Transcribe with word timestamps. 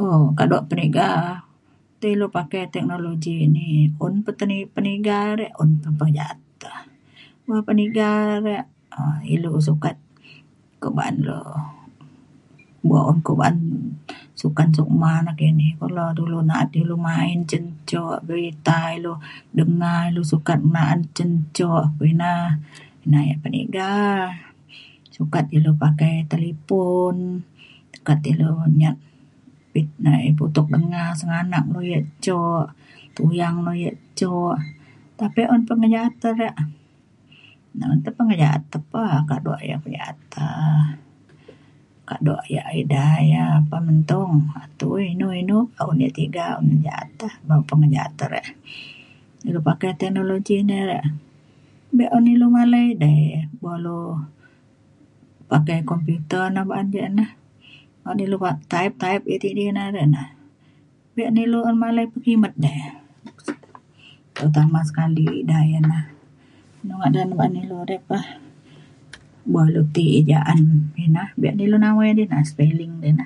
um 0.00 0.22
kaduk 0.38 0.62
penega 0.70 1.10
tai 2.00 2.10
ilu 2.14 2.26
pakai 2.36 2.62
teknologi 2.74 3.34
ini 3.46 3.68
un 4.04 4.12
pe 4.24 4.30
penega 4.74 5.16
un 5.62 5.70
te 5.82 5.88
pe 5.98 6.06
jaat 6.16 6.38
penega 7.68 8.10
rek 8.46 8.64
ilu 9.34 9.50
sokat 9.68 9.96
ku 10.82 10.88
baan 10.96 11.14
re 11.28 11.40
ku 13.26 13.32
baan 13.40 13.56
sukan 14.40 14.68
sukma 14.76 15.12
ne 15.24 15.30
kini 15.40 15.68
un 15.84 15.90
le 15.96 16.04
dulu 16.18 16.38
du 16.42 16.48
naat 16.50 16.68
ilu 16.80 16.94
main 17.06 17.14
main 17.16 17.38
cen 17.50 17.64
cuk 17.90 18.18
ta 18.66 18.78
ilu 18.98 19.12
denga 19.56 19.94
ilu 20.10 20.22
sokat 20.32 20.60
cen 21.16 21.30
cuk 21.56 22.04
ina 22.12 22.32
yek 23.28 23.38
peniga 23.42 23.92
sukat 25.16 25.44
ilu 25.56 25.70
pakai 25.82 26.14
telepon 26.32 27.16
okat 27.98 28.20
ilu 28.32 28.50
nyat 28.80 28.96
putu 30.40 30.62
denga 30.72 31.04
senganak 31.20 31.64
u 31.78 31.80
dek 31.92 32.04
cuk 32.24 32.66
tuyang 33.16 33.56
le 33.66 33.72
ye 33.84 33.92
cuk 34.18 34.56
tapi 35.20 35.42
un 35.52 35.62
pengejaat 35.68 36.12
le 36.26 36.30
rek 36.42 36.56
na 37.76 37.84
un 37.92 37.98
tepe 38.04 38.16
pengejaat 38.18 38.62
re 38.74 38.80
pe 38.90 39.02
kaduk 39.30 39.58
pengejat 39.82 40.18
um 40.44 40.82
kaduk 42.08 42.42
yek 42.54 42.66
ida 42.80 43.06
pementung 43.70 44.34
tu 44.78 44.88
inu 45.12 45.28
inu 45.40 45.56
un 45.90 45.96
dek 46.02 46.14
tiga 46.18 46.44
un 46.58 46.66
dek 46.72 46.78
jaat 46.86 47.08
te 47.20 47.28
pengejaat 47.70 48.12
te 48.18 48.24
re 48.32 48.42
ilu 49.48 49.60
pakai 49.68 49.90
teknologi 50.00 50.54
ine 50.62 50.78
rek 50.90 51.04
dek 51.98 52.10
en 52.16 52.24
ilu 52.34 52.46
malai 52.56 52.86
balu' 53.62 54.24
pakai 55.52 55.78
komputer 55.90 56.44
ne 56.52 56.58
oban 56.64 56.88
ja 56.94 57.08
ne 57.18 57.26
un 58.10 58.18
ilu 58.24 58.38
type 58.72 58.94
type 59.02 59.24
iti 59.34 59.48
di 59.58 59.64
na 59.76 59.82
rek 59.94 60.06
un 61.30 61.40
ilu 61.44 61.58
malai 61.82 62.06
pekimet 62.12 62.54
terutama 64.36 64.78
sekali 64.88 65.26
di 65.48 65.56
ngine 65.66 66.00
ngadan 66.86 67.34
inu 67.62 67.78
ri 67.90 67.98
pe 68.08 68.18
bok 69.50 69.64
ilu 69.70 69.82
ti 69.94 70.04
ejaan 70.22 70.62
inah 71.06 71.30
enta 71.34 71.50
ne 71.56 71.62
ilu 71.66 71.76
nawai 71.82 72.14
spelling 72.50 72.92
jine. 73.02 73.24